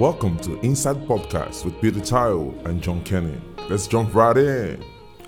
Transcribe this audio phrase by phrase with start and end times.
[0.00, 3.38] Welcome to Inside Podcast with Peter Taiwo and John Kenny.
[3.68, 4.82] Let's jump right in.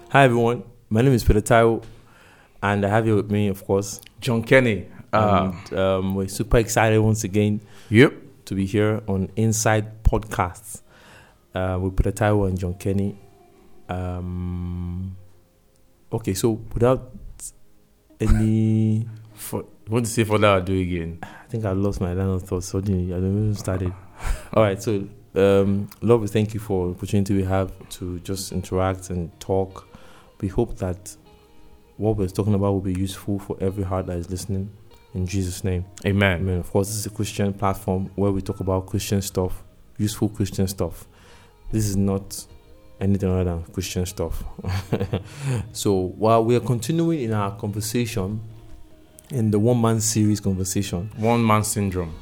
[0.09, 1.85] Hi everyone, my name is Peter Taiwo,
[2.63, 4.87] and I have here with me, of course, John Kenny.
[5.13, 8.15] Uh, and um, we're super excited once again yep.
[8.47, 10.81] to be here on Inside Podcasts
[11.55, 13.19] uh, with Peter Taiwo and John Kenny.
[13.91, 15.19] Um,
[16.11, 17.13] okay, so without
[18.19, 20.51] any, For, what to say for that?
[20.51, 21.19] I'll do again.
[21.23, 23.13] I think I lost my line of thought suddenly.
[23.13, 23.93] I don't even started.
[24.55, 28.53] All right, so um, Lord, we thank you for the opportunity we have to just
[28.53, 29.89] interact and talk.
[30.41, 31.17] We hope that
[31.97, 34.71] what we're talking about will be useful for every heart that is listening.
[35.15, 35.85] In Jesus' name.
[36.07, 36.41] Amen.
[36.41, 36.59] Amen.
[36.59, 39.63] Of course, this is a Christian platform where we talk about Christian stuff,
[39.99, 41.07] useful Christian stuff.
[41.71, 42.47] This is not
[43.01, 44.43] anything other than Christian stuff.
[45.73, 48.41] so while we are continuing in our conversation,
[49.31, 52.15] in the one man series conversation, One man syndrome.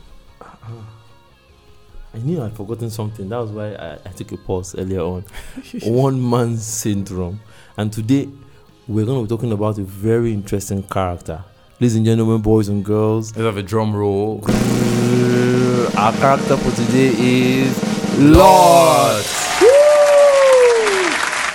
[2.12, 3.28] I knew I'd forgotten something.
[3.28, 5.24] That was why I, I took a pause earlier on.
[5.84, 7.40] one man syndrome.
[7.76, 8.28] And today
[8.88, 11.44] we're going to be talking about a very interesting character.
[11.78, 14.42] Ladies and gentlemen, boys and girls, Let's have a drum roll.
[15.96, 19.24] our character for today is Lot.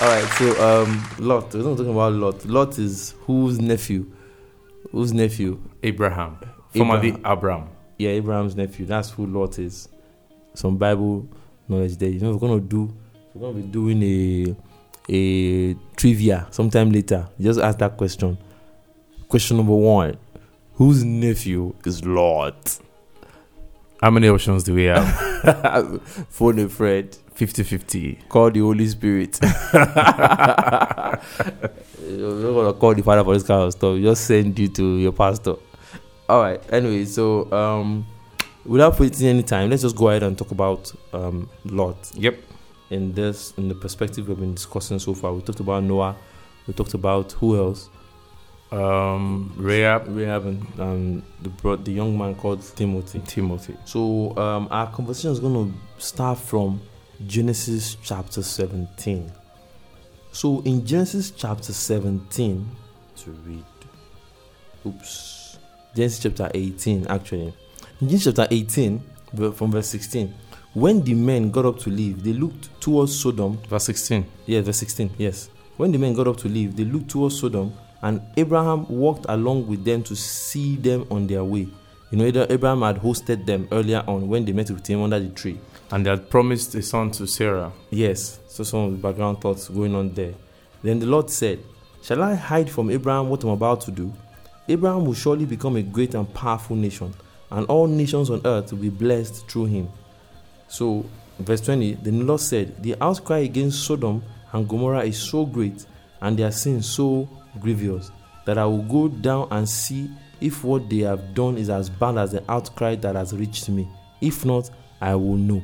[0.01, 1.53] All right, so um, Lot.
[1.53, 2.45] We're not talking about Lot.
[2.45, 4.09] Lot is whose nephew?
[4.91, 5.59] Whose nephew?
[5.83, 6.37] Abraham.
[6.75, 7.25] Formerly Abram.
[7.37, 7.69] Abraham.
[7.97, 8.85] Yeah, Abraham's nephew.
[8.85, 9.89] That's who Lot is.
[10.55, 11.27] Some Bible
[11.67, 12.09] knowledge there.
[12.09, 12.93] You know, we're gonna do.
[13.33, 14.55] We're gonna be doing a
[15.07, 17.27] a trivia sometime later.
[17.39, 18.37] Just ask that question.
[19.27, 20.17] Question number one:
[20.73, 22.79] Whose nephew is Lot?
[24.01, 26.01] How many options do we have?
[26.29, 27.17] Phone a friend.
[27.35, 28.19] 50 50.
[28.29, 29.37] Call the Holy Spirit.
[29.43, 29.51] You're
[32.35, 33.99] not gonna call the Father for this kind of stuff.
[33.99, 35.55] Just send you to your pastor.
[36.29, 36.61] All right.
[36.71, 38.07] Anyway, so um,
[38.65, 42.11] without wasting any time, let's just go ahead and talk about um Lot.
[42.15, 42.39] Yep.
[42.91, 46.15] In this, in the perspective we've been discussing so far, we talked about Noah.
[46.67, 47.89] We talked about who else?
[48.71, 50.07] Um, Rahab.
[50.07, 53.21] We haven't um the bro- the young man called Timothy.
[53.25, 53.75] Timothy.
[53.85, 56.81] So um, our conversation is going to start from
[57.25, 59.31] Genesis chapter 17.
[60.31, 62.69] So in Genesis chapter 17,
[63.17, 63.63] to read,
[64.85, 65.57] oops,
[65.95, 67.53] Genesis chapter 18 actually.
[68.01, 69.01] In Genesis chapter 18,
[69.53, 70.33] from verse 16,
[70.73, 74.25] when the men got up to leave, they looked towards Sodom Verse 16.
[74.45, 75.11] yeah, verse 16.
[75.17, 75.49] Yes.
[75.77, 79.67] When the men got up to leave, they looked towards Sodom, and Abraham walked along
[79.67, 81.69] with them to see them on their way.
[82.11, 85.19] You know, Abra- Abraham had hosted them earlier on when they met with him under
[85.19, 85.57] the tree.
[85.91, 87.71] And they had promised a son to Sarah.
[87.91, 90.33] Yes, so some of the background thoughts going on there.
[90.83, 91.59] Then the Lord said,
[92.03, 94.13] Shall I hide from Abraham what I'm about to do?
[94.67, 97.13] Abraham will surely become a great and powerful nation,
[97.55, 99.89] and all nations on earth will be blessed through him.
[100.67, 101.05] So,
[101.39, 104.21] verse 20, the Lord said, The outcry against Sodom
[104.53, 105.85] and Gomorrah is so great,
[106.21, 107.27] and their sin so
[107.59, 108.11] grievous,
[108.45, 110.09] that I will go down and see
[110.41, 113.87] if what they have done is as bad as the outcry that has reached me.
[114.21, 114.69] If not,
[115.01, 115.61] I will know.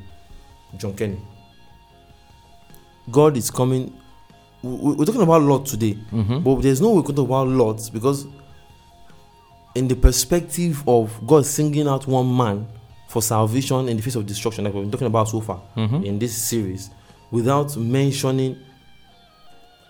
[0.77, 1.19] John Kenny.
[3.09, 3.93] God is coming.
[4.63, 6.39] we- We're talking about Lot today, Mm-hmm.
[6.39, 8.25] but there's no way we can talk about Lot because,
[9.75, 12.67] in the perspective of God singing out one man
[13.07, 16.03] for salvation in the face of destruction, like we've been talking about so far Mm-hmm.
[16.03, 16.89] in this series,
[17.29, 18.57] without mentioning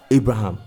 [0.09, 0.57] Abraham,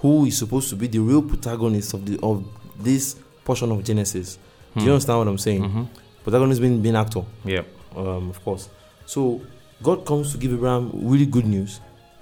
[0.00, 2.44] who is supposed to be the real protagonist of the of
[2.78, 4.38] this portion of Genesis.
[4.76, 5.62] Do you understand what I'm saying?
[5.62, 5.82] Mm-hmm.
[6.24, 7.66] Protagonist being being actor Yep.
[7.96, 8.68] um, of course.
[9.06, 9.42] So
[9.82, 11.80] God comes to give Abraham really good news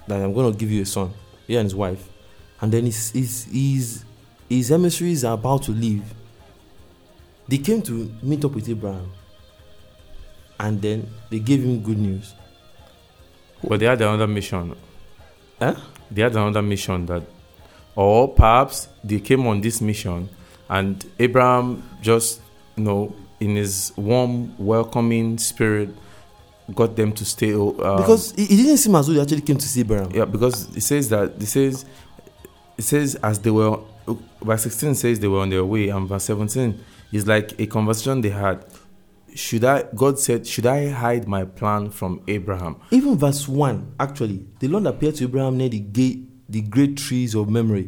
[0.09, 1.13] that I'm going to give you a son,
[1.47, 2.09] he and his wife,
[2.61, 4.05] and then he's, he's, his,
[4.51, 6.05] his emissaries are about to leave.
[7.49, 9.11] They came to meet up with Abraham,
[10.59, 12.35] and then they gave him good news.
[13.67, 14.77] But they had another mission.
[15.59, 15.77] Huh?
[16.11, 17.23] They had another mission that,
[17.97, 20.29] or perhaps they came on this mission
[20.71, 22.41] and Abraham just,
[22.77, 25.91] you know, in his warm, welcoming spirit,
[26.75, 27.53] got them to stay.
[27.53, 30.11] Uh, because it, it didn't seem as though they actually came to see Abraham.
[30.13, 31.85] yeah, because it says that it says,
[32.79, 33.81] it says as they were,
[34.43, 36.79] verse 16 says they were on their way, and verse 17
[37.13, 38.65] is like a conversation they had.
[39.35, 39.85] Should I?
[39.95, 42.77] God said, should I hide my plan from Abraham?
[42.91, 47.35] Even verse 1, actually, the Lord appeared to Abraham near the gate, the great trees
[47.35, 47.85] of Mamre,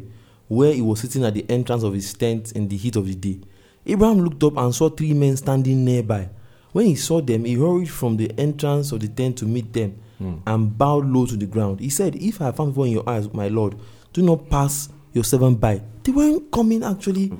[0.47, 3.15] where he was sitting at the entrance of his tent in the heat of the
[3.15, 3.41] day.
[3.85, 6.29] Abraham looked up and saw three men standing nearby.
[6.71, 10.01] When he saw them, he hurried from the entrance of the tent to meet them
[10.17, 10.37] hmm.
[10.47, 11.79] and bowed low to the ground.
[11.79, 13.75] He said, If I have found favor in your eyes, my Lord,
[14.11, 15.81] do not pass your servant by.
[16.03, 17.31] They weren't coming actually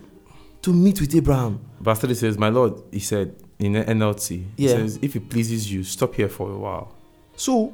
[0.62, 1.60] to meet with Abraham.
[1.81, 4.46] Verse 30 says, My Lord, he said, in NLT.
[4.58, 4.70] Yeah.
[4.72, 6.96] Says, if it pleases you, stop here for a while.
[7.36, 7.74] So,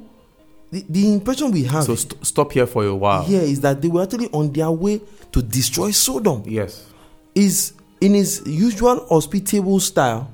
[0.70, 3.24] the, the impression we have So st- stop here for a while.
[3.24, 5.00] here is that they were actually on their way
[5.32, 6.42] to destroy Sodom.
[6.46, 6.86] Yes.
[7.34, 10.30] Is in his usual hospitable style,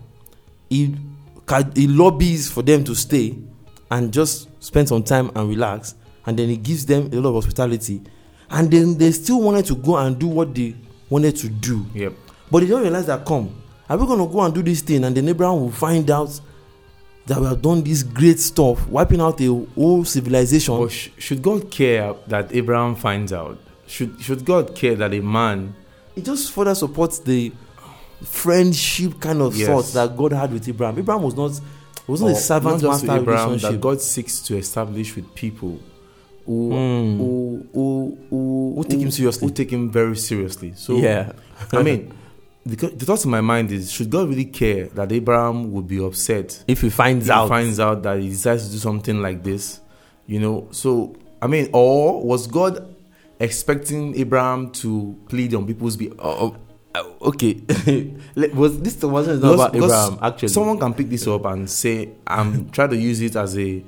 [0.71, 0.95] he,
[1.75, 3.37] he lobbies for them to stay
[3.91, 5.95] and just spend some time and relax,
[6.27, 8.03] and then he gives them a lot of hospitality,
[8.51, 10.75] and then they still wanted to go and do what they
[11.11, 11.85] wanted to do.
[11.95, 12.13] Yep.
[12.51, 13.51] But they don't realize that come,
[13.89, 16.41] are we gonna go and do this thing and then Abraham will find out
[17.27, 20.79] that we have done this great stuff, wiping out a whole civilization.
[20.79, 23.59] But sh- should God care that Abraham finds out?
[23.89, 25.75] Should should God care that a man
[26.15, 27.53] it just further supports the
[28.23, 29.69] friendship kind of Yes.
[29.69, 30.99] thought that God had with Abraham.
[30.99, 31.61] Abraham was not
[32.07, 33.71] was not or a servant not just master Abraham relationship.
[33.73, 35.79] that God seeks to establish with people
[36.47, 37.17] who Mm.
[37.19, 39.49] who, who, who, Who take him seriously.
[39.49, 40.73] Who take him very seriously.
[40.77, 41.33] So yeah,
[41.73, 42.13] I mean,
[42.67, 45.99] the, the thought in my mind is: Should God really care that Abraham would be
[46.05, 49.21] upset if he finds if out, he finds out that he decides to do something
[49.21, 49.81] like this?
[50.27, 50.69] You know.
[50.71, 52.95] So I mean, or was God
[53.41, 56.17] expecting Abraham to plead on people's behalf?
[56.19, 56.57] Oh, uh, oh,
[56.95, 57.61] uh, uh, okay,
[58.35, 60.49] Let- was this conversation is not about Abraham actually?
[60.49, 63.85] Someone can pick this up and say, I'm trying to use it as a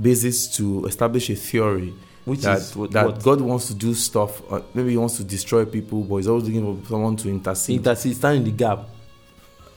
[0.00, 1.94] basis to establish a theory
[2.28, 4.42] which that, is what, that what God wants to do stuff.
[4.52, 7.76] Uh, maybe he wants to destroy people, but he's always looking for someone to intercede.
[7.78, 8.86] intercede, stand in the gap.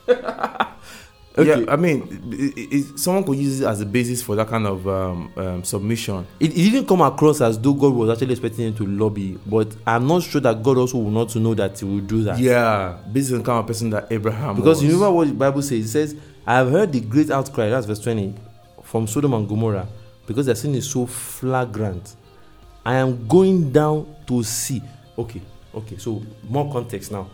[0.09, 4.49] okay, Yeah, I mean, it, it, someone could use it as a basis for that
[4.49, 6.27] kind of um, um, submission.
[6.41, 9.73] it, it didn't come across as though God was actually expecting him to lobby, but
[9.87, 12.37] I'm not sure that God also will not know that he will do that.
[12.37, 14.83] Yeah, based on the kind of person that Abraham Because was.
[14.83, 15.85] you remember what the Bible says?
[15.85, 16.15] It says,
[16.45, 18.35] I have heard the great outcry, that's verse 20,
[18.83, 19.87] from Sodom and Gomorrah,
[20.31, 22.15] because their sin is so flagrant.
[22.85, 24.81] I am going down to see.
[25.17, 25.41] Okay,
[25.75, 27.29] okay, so more context now.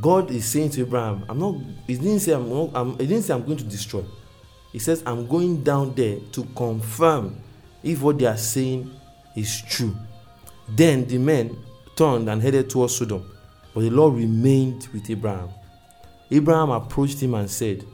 [0.00, 1.56] God is saying to Abraham, I'm not,
[1.86, 4.04] he didn't say I'm, not, I'm he didn't say I'm going to destroy.
[4.72, 7.38] He says, I'm going down there to confirm
[7.82, 8.90] if what they are saying
[9.36, 9.94] is true.
[10.68, 11.56] Then the men
[11.94, 13.30] turned and headed towards Sodom,
[13.74, 15.50] but the Lord remained with Abraham.
[16.30, 17.84] Abraham approached him and said,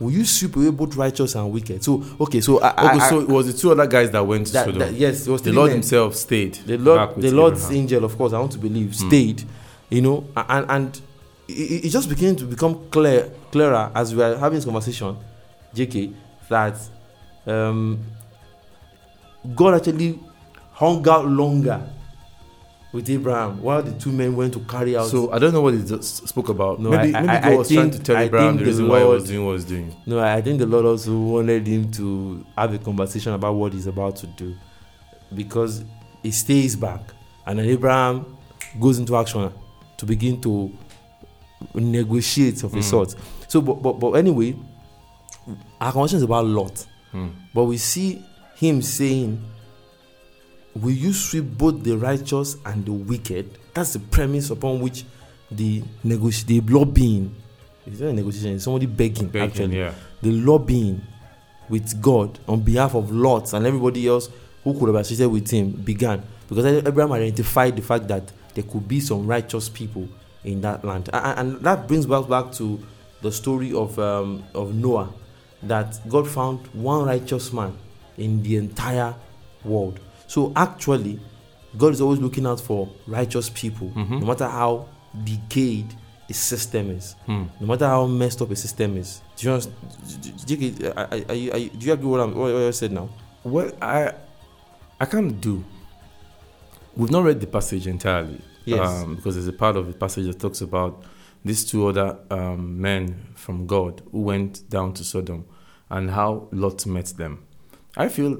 [0.00, 1.84] Will you sweep away both righteous and wicked?
[1.84, 4.46] So, okay, so I, okay, I- so it was the two other guys that went
[4.46, 4.78] to that, Sodom.
[4.78, 5.76] that- yes, it was the Lord men.
[5.76, 6.54] Himself stayed.
[6.66, 7.80] the Lord, the Lord's Abraham.
[7.82, 9.08] angel, of course, I want to believe, Hmm.
[9.08, 9.44] stayed.
[9.90, 11.00] You know, and and
[11.48, 15.16] it, it just began to become clear, clearer as we are having this conversation,
[15.74, 16.12] JK,
[16.48, 16.76] that
[17.46, 17.98] um,
[19.54, 20.18] God actually
[20.72, 21.82] hung out longer
[22.92, 25.06] with Abraham while the two men went to carry out.
[25.08, 26.80] So I don't know what he just spoke about.
[26.80, 28.88] No, maybe I- maybe I- God was trying to tell I Abraham think the reason
[28.88, 29.94] why he was doing what he was doing.
[30.06, 33.86] No, I think the Lord also wanted him to have a conversation about what he's
[33.86, 34.54] about to do
[35.34, 35.84] because
[36.22, 37.00] he stays back
[37.46, 38.26] and then Abraham
[38.80, 39.52] goes into action
[39.96, 40.70] to begin to
[41.74, 42.82] negotiate of a Mm.
[42.82, 43.14] sort.
[43.48, 44.56] So, but, but, but anyway,
[45.80, 47.28] our conversation is about Lot, Hmm.
[47.54, 48.22] but we see
[48.56, 49.40] him saying,
[50.74, 53.58] Will you sweep both the righteous and the wicked?
[53.74, 55.04] That's the premise upon which
[55.50, 57.34] the negotiate, the lobbying,
[57.86, 59.94] is not a negotiation, it's somebody begging, Bacon, actually yeah.
[60.22, 61.00] the lobbying
[61.68, 64.28] with God on behalf of Lot and everybody else
[64.62, 68.86] who could have associated with him began because Abraham identified the fact that there could
[68.86, 70.08] be some righteous people
[70.44, 72.78] in that land, A- a- and, that brings us back to
[73.22, 75.12] the story of um, of Noah,
[75.62, 77.76] that God found one righteous man
[78.18, 79.14] in the entire
[79.64, 80.00] world.
[80.30, 81.18] So actually,
[81.76, 84.20] God is always looking out for righteous people, Mhm.
[84.20, 84.86] no matter how
[85.24, 85.86] decayed
[86.28, 87.44] a system is Hmm.
[87.60, 89.20] no matter how messed up a system is.
[89.36, 89.76] Do you understand?
[90.46, 90.62] JK,
[90.96, 92.92] are, are, are you, are you, do you agree with what, I'm, what I said
[92.92, 93.08] now?
[93.42, 94.12] Well, I
[95.00, 95.64] I can't do.
[96.96, 98.40] We've not read the passage entirely.
[98.66, 98.88] Yes.
[98.88, 101.02] Um, because there's a part of the passage that talks about
[101.44, 105.44] these two other um, men from God who went down to Sodom
[105.88, 107.40] and how Lot met them.
[107.96, 108.38] I feel,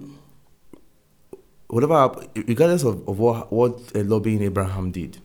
[1.70, 2.14] whatever,
[2.46, 5.18] regardless of, of what, what uh, lobbying Abraham did,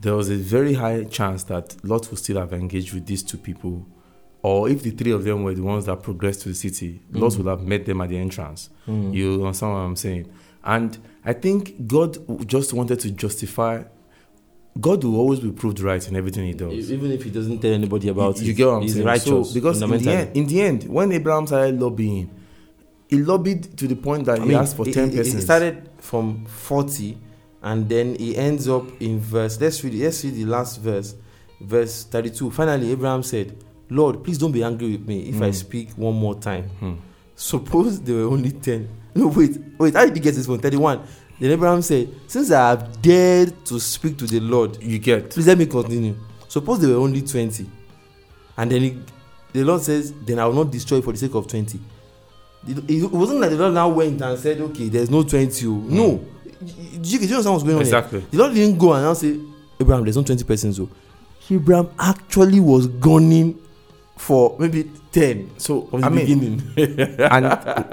[0.00, 3.38] there was a very high chance that Lot would still have engaged with these two
[3.38, 3.86] people.
[4.42, 7.32] Or if the three of them were the ones that progressed to the city, Lot
[7.32, 7.38] Mm.
[7.38, 8.70] would have met them at the entrance.
[8.86, 9.14] Mm.
[9.14, 10.28] You understand what I'm saying?
[10.62, 13.84] And I think God just wanted to justify.
[14.78, 16.90] God will always be proved right in everything He does.
[16.92, 19.06] Even if he doesn't tell anybody about you it, You get what I'm he's saying?
[19.06, 19.48] righteous.
[19.48, 22.28] So, because in the, end, in the end, when Abraham started lobbying,
[23.08, 25.44] he lobbied to the point that I he mean, asked for ten it- it persons.
[25.44, 27.16] started from 40
[27.62, 31.14] and then he ends up in verse let's read let's read the last verse
[31.60, 33.56] verse 32 finally abraham said
[33.90, 35.54] lord please don't be angry with me if i Mm.
[35.54, 36.94] speak one more time Hmm.
[37.34, 41.00] suppose there were only 10 no wait wait how did you get this one 31
[41.40, 45.46] then abraham said since i have dared to speak to the lord You get please
[45.46, 46.14] let me continue
[46.48, 47.66] suppose there were only 20
[48.58, 48.98] and then he
[49.52, 51.80] the Lord says, "Then I will not destroy for the sake of 20."
[52.66, 55.70] It, it wasn't like the Lord now went and said, "Okay, there's no 20." oh.
[55.70, 56.24] No,
[56.62, 57.82] you, you, you understand what's going on?
[57.82, 58.20] Exactly.
[58.30, 59.38] The Lord didn't go and now say,
[59.80, 60.76] Abraham, there's no 20 persons.
[60.76, 60.88] So
[61.50, 63.58] Abraham actually was gunning
[64.16, 67.44] for maybe 10 So from the I mean, and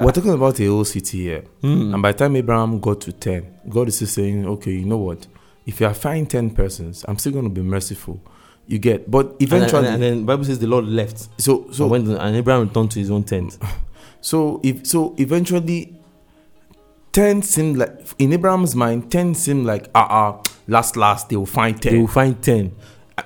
[0.02, 1.42] we're talking about a whole city here.
[1.62, 1.94] Hmm.
[1.94, 4.98] And by the time Abraham got to 10, God is still saying, okay, you know
[4.98, 5.28] what?
[5.66, 8.22] If you are fine 10 persons, I'm still going to be merciful.
[8.66, 11.20] You get, but And, then- eventually, and, then Bible says the Lord left.
[11.40, 13.58] so, So so, went and Abraham returned to his own tent.
[14.24, 15.96] so, if, so eventually,
[17.12, 21.46] 10 seemed like, in Abraham's mind, 10 seemed like, ah, uh-uh, last, last, they will
[21.46, 21.92] find 10.
[21.94, 22.74] They will find 10.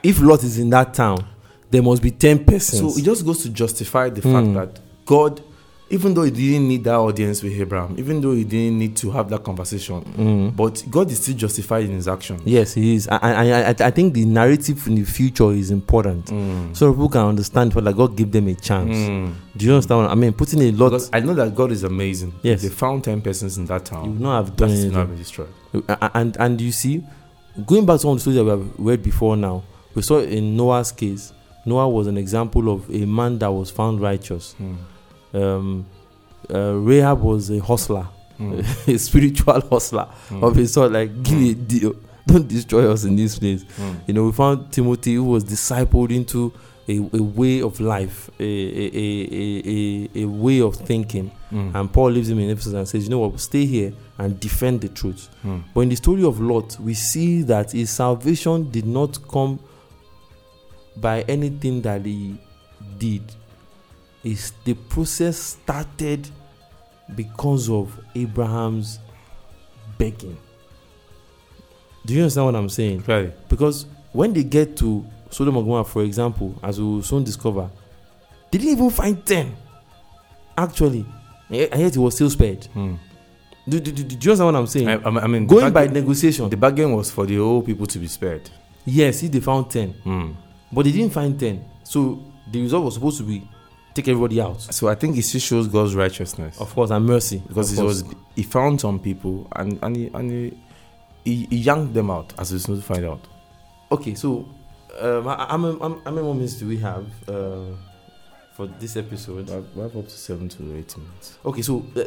[0.03, 1.25] If Lot is in that town,
[1.69, 2.95] there must be 10 persons.
[2.95, 4.33] So it just goes to justify the Hmm.
[4.33, 5.41] fact that God,
[5.89, 9.11] even though he didn't need that audience with Abraham, even though he didn't need to
[9.11, 10.55] have that conversation, Mm.
[10.55, 12.41] but God is still justified in his action.
[12.45, 13.07] Yes, he is.
[13.07, 16.25] I, I, I, I think the narrative in the future is important.
[16.25, 16.75] Mm.
[16.75, 18.95] So people can understand for like God give them a chance.
[18.95, 19.33] Mm.
[19.55, 20.01] Do you understand?
[20.01, 22.33] What I mean, putting a lot, Because I know that God is amazing.
[22.43, 22.63] Yes.
[22.63, 24.91] If they found 10 persons in that town, you would not have done anything.
[24.91, 25.49] not been destroyed.
[26.13, 27.03] And and you see
[27.65, 29.63] going back to some of the stories that we have read before now
[29.95, 31.33] we saw in noah's case
[31.65, 34.75] noah was an example of a man that was found righteous Mm.
[35.37, 35.85] Um
[36.53, 38.07] uh, rahab was a hustler
[38.39, 38.59] Mm.
[38.95, 40.43] a spiritual hustler Mm.
[40.43, 41.93] of his sort like give me a deal
[42.27, 43.95] don't destroy us in this place Mm.
[44.07, 46.53] you know we found timothy who was discipled into
[46.89, 51.73] a, a way of life a, a, a, a, a, way of thinking Mm.
[51.75, 54.81] and paul leaves him in ephesus and says you know what stay here and defend
[54.81, 55.63] the truth Mm.
[55.73, 59.57] but in the story of Lot, we see that his salvation did not come
[60.95, 62.35] by anything that he
[62.99, 63.21] did.
[64.27, 66.27] Is the process started
[67.15, 68.99] because of Abraham's
[69.97, 70.37] begging.
[72.05, 73.03] Do you understand what I'm saying?
[73.03, 73.31] Clearly.
[73.47, 77.69] Because when they get to Sodom and Gomorrah, for example, as we will soon discover,
[78.51, 79.55] they didn't even find 10.
[80.57, 81.05] Actually.
[81.49, 82.67] And yet he was still spared.
[82.75, 82.97] Mm.
[83.69, 84.87] Do, do, do, do you understand what I'm saying?
[84.89, 88.07] I, I mean, Going by negotiation, the bargain was for the whole people to be
[88.07, 88.49] spared.
[88.85, 90.35] yes, if they found 10, Mm.
[90.71, 91.63] but they didn't find 10.
[91.83, 93.47] So the result was supposed to be
[93.97, 94.61] take everybody out.
[94.61, 96.59] So I think it still shows God's righteousness.
[96.61, 97.41] Of course, and mercy.
[97.47, 98.03] because course.
[98.03, 100.57] was he found some people and and he and he,
[101.25, 103.19] he, he yanked them out as we soon find out.
[103.91, 104.47] Okay, so
[104.99, 107.65] um, I- how many how many more minutes do we have uh,
[108.53, 109.47] for this episode?
[109.75, 111.37] We have up to seven to eight minutes.
[111.45, 112.03] Okay, so uh,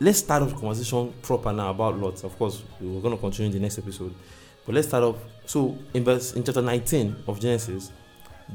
[0.00, 2.22] let's start off the conversation proper now about Lot.
[2.24, 4.14] Of course, we're going to continue in the next episode,
[4.64, 5.16] but let's start off.
[5.46, 7.90] So in verse in chapter 19 of Genesis,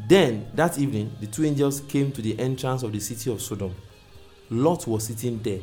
[0.08, 3.76] then that evening the two angels came to the entrance of the city of Sodom.
[4.50, 5.60] Lot was sitting there.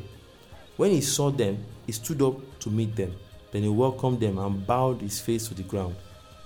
[0.77, 3.15] When he saw them, he stood up to meet them.
[3.51, 5.97] Then he welcomed them and bowed his face to the ground.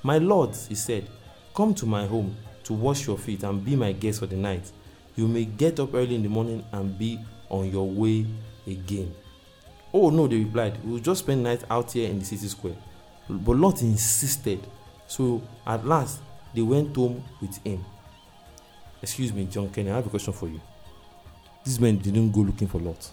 [0.03, 1.09] My lords, he said,
[1.55, 4.71] come to my home to wash your feet and be my guest for the night.
[5.17, 8.27] You may get up early in the morning and be on your way
[8.67, 9.15] again.
[9.93, 12.77] Oh no, they replied, we'll just spend night out here in the city square.
[13.29, 14.67] But Lot insisted.
[15.07, 16.21] So at last,
[16.55, 17.85] they went home with him.
[19.03, 20.61] Excuse me, John Kenny, I have a question for you.
[21.65, 23.11] These men didn't go looking for Lot.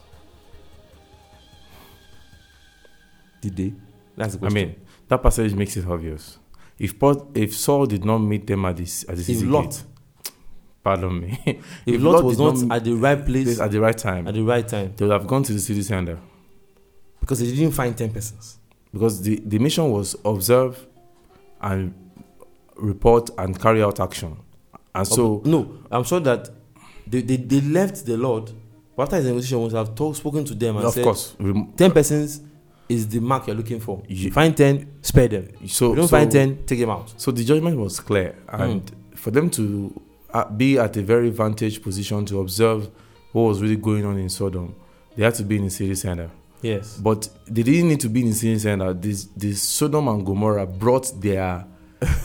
[3.42, 3.74] Did they?
[4.16, 4.76] That's the I mean,
[5.08, 6.38] that passage makes it obvious.
[6.78, 9.84] If Paul, if Saul did not meet them at this at the city Lot- gate,
[10.84, 13.72] pardon me, if, if Lot Lot was not not at the right place this at
[13.72, 16.18] the right time, at the right time, they would have gone to the city center
[17.20, 18.58] because they didn't find 10 persons.
[18.92, 20.86] because the, the mission was observe
[21.62, 21.94] and
[22.80, 24.38] report and carry out action.
[24.94, 26.50] And so, no, I'm sure that
[27.08, 28.52] they, they, they left the Lord,
[28.96, 31.92] but after his negotiation, was have talked, spoken to them and of said, course, 10
[31.92, 32.42] persons
[32.88, 34.04] is the mark you're looking for.
[34.08, 35.50] You find 10, spare them.
[35.68, 37.14] so You don't so, find 10, take them out.
[37.18, 40.02] So the judgment was clear, and for them to
[40.34, 42.90] uh, be at a very vantage position to observe
[43.32, 44.76] what was really going on in Sodom,
[45.16, 46.30] they had to be in the city center.
[46.62, 46.98] Yes.
[46.98, 48.94] But they didn't need to be in the city center.
[48.94, 51.66] This, this Sodom and Gomorrah brought their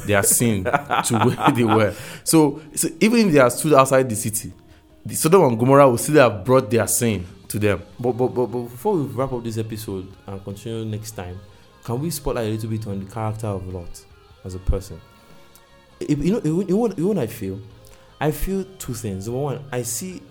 [0.06, 1.94] their sin to where they were.
[2.22, 4.52] So, so even if they are stood outside the city,
[5.04, 7.82] the Sodom and Gomorrah would still have brought their sin to them.
[7.98, 11.38] But, but, but, but before we wrap up this episode and continue next time,
[11.84, 14.04] can we spotlight a little bit on the character of Lot
[14.44, 15.00] as a person?
[16.00, 17.60] If- you know, you know, what, you know what I feel?
[18.20, 19.26] I feel two things.
[19.26, 20.22] Number one, I see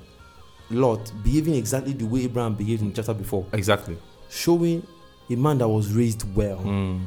[0.71, 3.97] Lot behaving exactly the way Abraham behaved in the chapter before, Exactly.
[4.29, 4.85] showing
[5.29, 6.57] a man that was raised well.
[6.59, 7.01] Mm.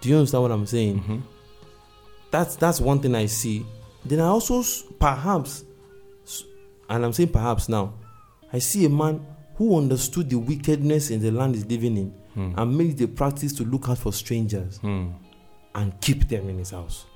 [0.00, 1.00] Do you understand what I'm saying?
[1.02, 1.22] Mhm.
[2.36, 3.64] That's that's one thing I see.
[4.04, 4.62] Then I also
[4.98, 5.64] perhaps,
[6.90, 7.94] and I'm saying perhaps now,
[8.52, 9.24] I see a man
[9.56, 12.52] who understood the wickedness in the land he's living in Mm.
[12.58, 15.12] and made it a practice to look out for strangers Mm.
[15.74, 17.06] and keep them in his house.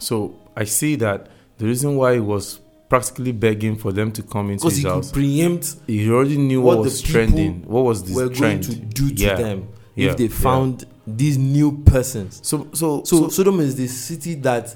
[0.00, 1.28] So I see that
[1.58, 5.12] the reason why he was practically begging for them to come into his he house.
[5.12, 7.62] preempt He already knew what, what was trending.
[7.68, 8.66] What was this we're trend?
[8.66, 9.36] going to do to Yeah.
[9.36, 10.10] them Yeah.
[10.10, 10.30] if they Yeah.
[10.30, 12.40] found these new persons.
[12.42, 14.74] So, so, So, Sodom is the city that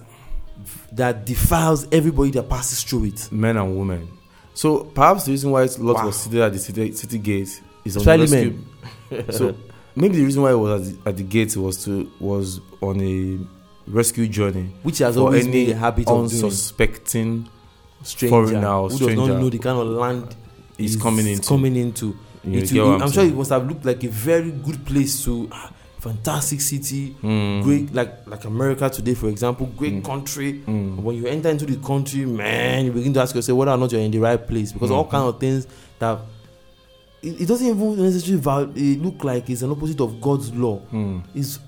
[0.93, 3.29] that defiles everybody that passes through it.
[3.31, 4.09] men and women.
[4.55, 6.07] So perhaps the reason why Lot Wow.
[6.07, 8.57] was seated at the city, city gate is on Especially
[9.11, 9.33] rescue.
[9.33, 9.55] so
[9.95, 13.01] maybe the reason why he was at the, at the gate was to was on
[13.01, 13.39] a
[13.89, 17.49] rescue journey Which has always been a habit of unsuspecting
[18.03, 20.35] Stranger foreigner or who does not know the kind of land
[20.77, 21.47] is he's coming into.
[21.49, 22.17] Coming into.
[22.45, 25.49] You It I'm, sure it must have looked like a very good place to.
[25.53, 27.63] ah, Fantastic city, Mm.
[27.65, 30.05] great like like America today, for example, great Mm.
[30.05, 30.63] country.
[30.67, 30.97] Mm.
[31.03, 33.91] When you enter into the country, man, you begin to ask yourself whether or not
[33.91, 35.11] you're in the right place because all Mhm.
[35.11, 35.67] kind of things
[35.99, 36.19] that
[37.21, 40.81] it, it doesn't even necessarily val- it look like it's an opposite of God's law.
[40.93, 41.23] Mm.
[41.35, 41.59] It's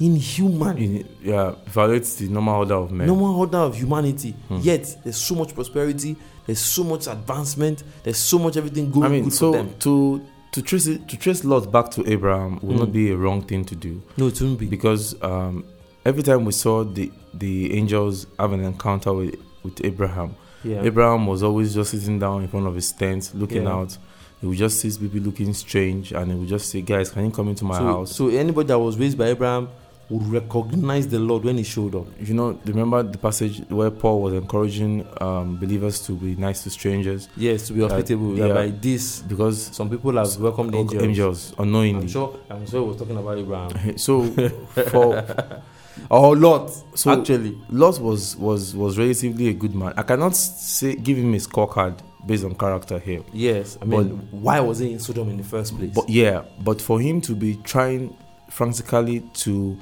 [0.00, 0.78] inhuman.
[0.78, 3.06] In- yeah, violates the normal order of men.
[3.08, 4.34] normal order of humanity.
[4.48, 4.58] Hmm.
[4.62, 6.16] Yet there's so much prosperity,
[6.46, 9.70] there's so much advancement, there's so much everything going I mean, good so for them.
[9.80, 10.20] to
[10.54, 12.80] to trace it, to trace Lot back to Abraham would Mm.
[12.84, 13.92] not be a wrong thing to do.
[14.16, 14.66] No, it wouldn't be.
[14.76, 15.64] because um,
[16.04, 17.10] every time we saw the
[17.44, 19.34] the angels have an encounter with
[19.64, 20.30] with Abraham,
[20.62, 20.82] yeah.
[20.82, 23.74] Abraham was always just sitting down in front of his tent, looking Yeah.
[23.76, 23.98] out.
[24.40, 27.30] He would just see people looking strange, and he would just say, "Guys, can you
[27.30, 29.68] come into my so, house?" so anybody that was raised by Abraham
[30.10, 32.06] would recognize the Lord when he showed up.
[32.20, 36.70] You know, remember the passage where Paul was encouraging um, believers to be nice to
[36.70, 38.36] strangers Yes, to be hospitable.
[38.38, 38.52] yeah.
[38.52, 41.02] by this, because some people have welcomed angels.
[41.02, 42.08] angels I'm unknowingly.
[42.08, 42.38] sure.
[42.50, 43.96] I'm sure he was talking about Abraham.
[43.98, 44.24] So,
[44.90, 45.62] for
[46.10, 46.70] or Lot.
[46.98, 49.94] so actually, Lot was was was relatively a good man.
[49.96, 53.22] I cannot say give him a scorecard based on character here.
[53.32, 53.78] yes.
[53.80, 55.92] I mean, why was he in Sodom in the first place?
[55.94, 58.16] But yeah, but for him to be trying
[58.50, 59.78] frantically to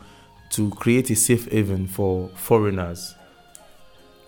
[0.53, 3.15] to create a safe haven for foreigners,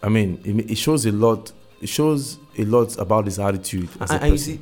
[0.02, 1.52] I mean, it, it shows a lot.
[1.80, 4.60] It shows a lot about his attitude as a and, and you see,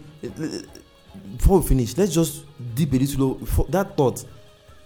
[1.36, 3.38] before we finish, let's just deep a little.
[3.46, 4.24] For that thought,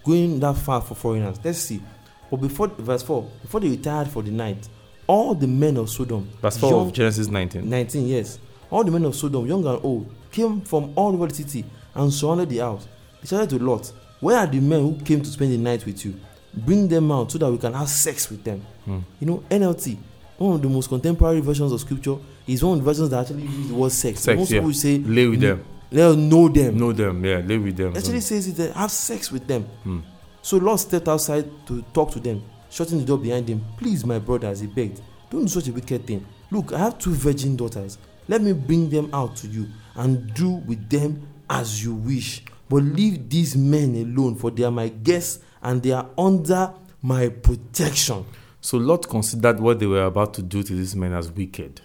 [0.04, 1.38] going that far for foreigners.
[1.42, 1.82] Let's see.
[2.30, 4.68] But before verse four, before they retired for the night,
[5.06, 7.68] all the men of Sodom, Verse four young- of Genesis 19.
[7.68, 8.38] 19 years,
[8.70, 12.12] all the men of Sodom, young and old, came from all over the city and
[12.12, 12.88] surrounded the house.
[13.22, 16.04] They shouted to Lot, "Where are the men who came to spend the night with
[16.04, 16.14] you?
[16.56, 18.98] Bring them out so that we can have sex with them." Hmm.
[19.20, 19.96] You know, NLT,
[20.38, 22.16] one of the most contemporary versions of scripture,
[22.46, 24.20] is one of the versions that actually use the word sex.
[24.20, 24.60] Sex, Most yeah.
[24.60, 25.64] people say, Lay with "Mm, them,
[26.00, 26.78] us know them.
[26.78, 27.96] know them, yeah, lay with them.
[27.96, 29.64] Actually says it, uh, have sex with them.
[29.84, 30.00] Hmm.
[30.42, 33.64] So Lot stepped outside to talk to them, shutting the door behind him.
[33.76, 36.24] Please, my brothers, he begged, don't do such a wicked thing.
[36.52, 37.98] Look, I have two virgin daughters.
[38.28, 39.66] Let me bring them out to you
[39.96, 42.42] and do with them as you wish.
[42.68, 47.28] But leave these men alone, for they are my guests and they are under my
[47.28, 48.24] protection.
[48.60, 51.80] So Lot considered what they were about to do to these men as wicked.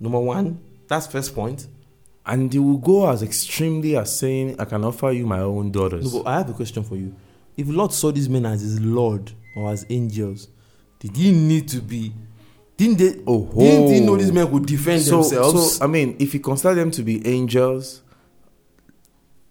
[0.00, 1.68] Number one, that's first point.
[2.24, 6.12] And they will go as extremely as saying, I can offer you my own daughters.
[6.12, 7.14] No, but I have a question for you.
[7.58, 10.48] If Lot saw these men as his Lord or as angels,
[10.98, 12.14] did he need to be?
[12.78, 13.22] Didn't they?
[13.26, 15.76] Oh, Didn't he know these men could defend so, themselves?
[15.76, 18.02] So, I mean, if you consider them to be angels,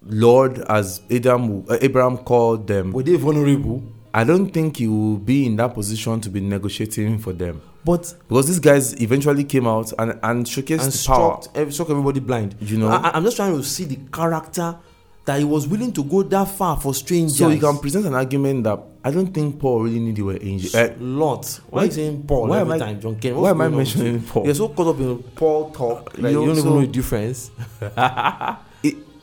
[0.06, 3.84] Lord, as Adam, Abraham called them, Were they vulnerable?
[4.14, 7.62] I don't think he will be in that position to be negotiating for them.
[7.86, 11.06] But Because these guys eventually came out and, and showcased and
[11.54, 11.70] power.
[11.70, 12.56] struck, everybody blind.
[12.60, 12.88] You know?
[12.90, 14.78] I, I'm just trying to see the character
[15.26, 17.38] that he was willing to go that far for strangers.
[17.38, 20.40] So you can present an argument that I don't think Paul really knew they were
[20.42, 20.74] angels.
[20.74, 21.60] Uh, Lot.
[21.70, 23.36] Why, why- are you saying Paul why every am I- time, John Ken?
[23.36, 24.24] why am I going on with mentioning?
[24.24, 24.46] Paul?
[24.46, 27.52] You're so caught up in Paul talk, like You you, don't even know the difference.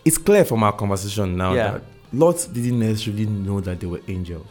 [0.06, 1.72] it, it's clear from our conversation now Yeah.
[1.72, 4.46] that Lot didn't necessarily know that they were angels.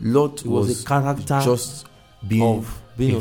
[0.00, 1.86] Lot was, was, a character just
[2.26, 3.16] being of being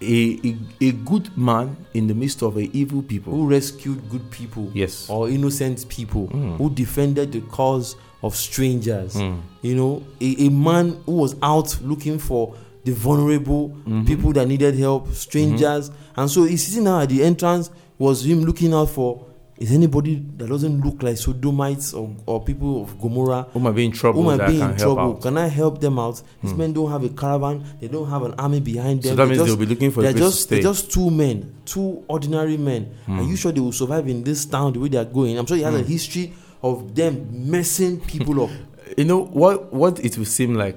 [0.00, 3.32] a- a- a, good man in the midst of a evil people.
[3.32, 5.08] who rescued good people Yes.
[5.08, 6.56] or innocent people Mm.
[6.58, 9.14] who defended the cause of strangers.
[9.14, 9.40] Mm.
[9.62, 12.54] You know, a, a man who was out looking for
[12.84, 14.04] the vulnerable, Mhm.
[14.06, 15.90] people that needed help, strangers.
[16.16, 19.24] And so he's sitting now at the entrance, was him looking out for
[19.62, 23.84] is anybody that doesn't look like Sodomites or, or people of Gomorrah Who might be
[23.84, 25.14] in trouble who might be in trouble?
[25.14, 26.20] Can I help them out?
[26.42, 26.58] These Hmm.
[26.58, 29.10] men don't have a caravan, they don't have an army behind them.
[29.10, 30.54] So that They means just- they'll be looking for a they're place just to stay.
[30.56, 32.88] they're just two men, two ordinary men.
[33.06, 33.20] Hmm.
[33.20, 35.38] Are you sure they will survive in this town the way they are going?
[35.38, 35.86] I'm sure he has a Hmm.
[35.86, 37.14] history of them
[37.50, 38.50] messing people up.
[38.98, 39.72] You know what?
[39.72, 40.76] What it will seem like.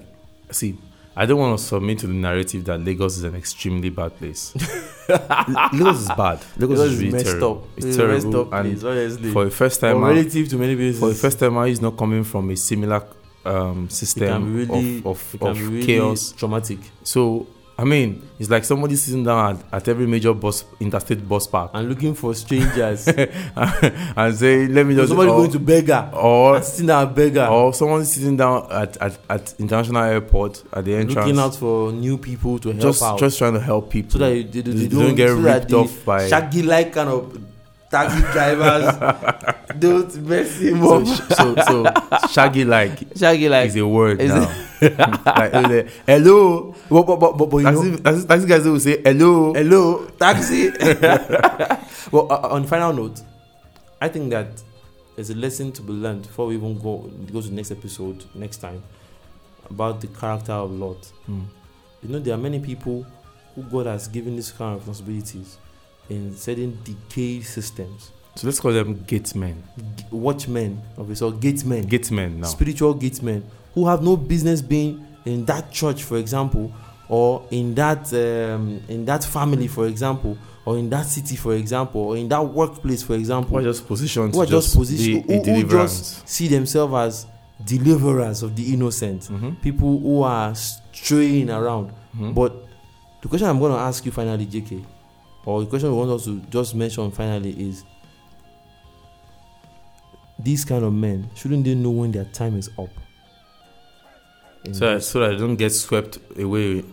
[0.52, 0.78] See,
[1.18, 4.54] I don't want to submit to the narrative that Lagos is an extremely bad place.
[5.10, 6.40] Lagos is bad.
[6.58, 7.52] Lagos, is really messed terrible.
[7.52, 7.64] up.
[7.78, 8.14] It's a terrible.
[8.14, 9.32] messed up and honestly.
[9.32, 11.00] for a first Or timer, relative to many places.
[11.00, 13.04] for a first timer, he's not coming from a similar
[13.46, 16.32] um, system really, of, of, of really chaos.
[16.32, 16.80] traumatic.
[17.04, 21.46] So I mean, it's like somebody sitting down at, at every major bus interstate bus
[21.46, 23.06] park and looking for strangers.
[23.56, 26.10] and saying, "Let me just." Somebody or, going to beggar.
[26.14, 27.48] or sitting down at beggar.
[27.48, 31.92] or someone sitting down at, at, at international airport at the entrance, looking out for
[31.92, 33.20] new people to help just out.
[33.20, 35.36] just trying to help people so that you, they, they, They don't, don't get so
[35.36, 37.38] ripped off by- shaggy like kind of
[37.92, 41.08] taxi drivers don't mess him so, up.
[41.34, 44.65] so so shaggy like shaggy like is a word is now.
[45.26, 49.02] like, hello, but, but, but, but, but you taxi, know, taxi, taxi guys will say
[49.02, 49.54] hello.
[49.54, 50.70] hello taxi.
[52.12, 53.22] well, uh, on final note,
[54.02, 54.48] I think that
[55.16, 58.24] there's a lesson to be learned before we even go go to the next episode
[58.36, 58.84] next time
[59.70, 61.06] about the character of Lot.
[61.26, 61.44] Hmm.
[62.04, 63.06] You know, there are many people
[63.56, 65.58] who God has given this kind of responsibilities
[66.10, 68.12] in certain decay systems.
[68.36, 69.64] So let's call them gatesmen.
[69.96, 72.48] G- watchmen of it, or gatesmen, Gatesmen now.
[72.48, 76.72] spiritual gatesmen who have no business being in that church, for example,
[77.10, 82.02] or in that um, in that family, for example, or in that city, for example,
[82.02, 85.22] or in that workplace, for example, Who are just positioned who are just just position-
[85.28, 87.26] who- who just see themselves as
[87.64, 89.62] deliverers of the innocent, Mhm.
[89.62, 91.92] people who are straying around.
[92.18, 92.34] Mhm.
[92.34, 92.66] But
[93.22, 94.84] the question I'm going to ask you finally, JK,
[95.46, 97.84] or the question we want us to just mention finally is
[100.40, 102.90] these kind of men shouldn't they know when their time is up?
[104.74, 106.84] So, so that I don't get swept away.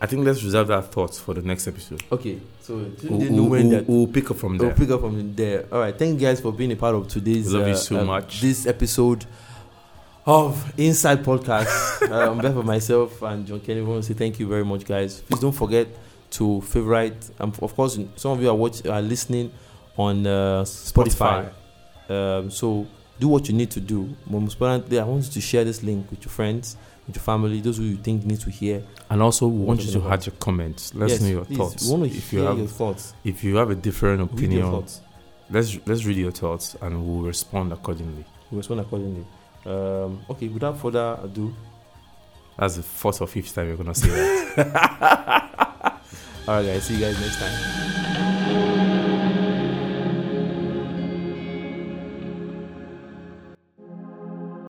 [0.00, 2.02] I think let's reserve that thought for the next episode.
[2.12, 4.76] okay, so We'll, we'll- when we'll- we'll pick up from We'll there.
[4.76, 5.66] pick up from there.
[5.72, 5.96] All right.
[5.98, 8.40] Thank you guys for being a part of today's love you uh, so uh, much.
[8.42, 9.24] This episode
[10.26, 12.10] of Inside Podcast.
[12.10, 14.64] uh, on behalf of myself and John Kenny, we want to say thank you very
[14.64, 15.20] much, guys.
[15.22, 15.86] Please don't forget
[16.32, 17.30] to favorite.
[17.40, 19.50] Um, of course, some of you are watch are listening
[19.96, 21.50] on uh, Spotify.
[22.08, 22.86] Um, so
[23.18, 24.14] do what you need to do.
[24.26, 26.76] But most importantly, I want you to share this link with your friends,
[27.06, 28.82] with your family, those who you think need to hear.
[29.10, 30.94] And also, we want you to add your comments.
[30.94, 31.84] Let's Yes, know your please, thoughts.
[31.86, 33.14] We want to if hear you have your thoughts.
[33.24, 34.84] if you have a different opinion,
[35.50, 38.24] let's let's read your thoughts and we'll respond accordingly.
[38.50, 39.24] We'll respond accordingly.
[39.64, 40.48] Um, okay.
[40.48, 41.54] Without further ado,
[42.58, 46.00] That's the fourth or fifth time you're gonna say that.
[46.48, 46.84] All right, guys.
[46.84, 48.25] See you guys next time.